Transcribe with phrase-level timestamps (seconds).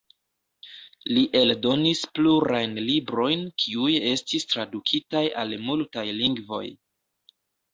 [1.17, 6.65] Li eldonis plurajn librojn, kiuj estis tradukitaj al multaj lingvoj.